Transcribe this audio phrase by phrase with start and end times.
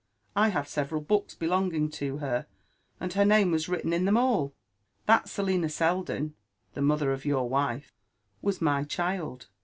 [0.35, 2.47] I have several books belonging to her;
[2.99, 4.51] and her name was written in them all." .^<•
[5.05, 6.33] That Selina Seldon,
[6.73, 7.93] the mother of your wife,
[8.41, 9.45] was my child.